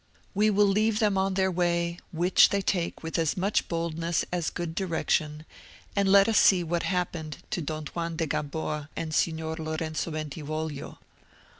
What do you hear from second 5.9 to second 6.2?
and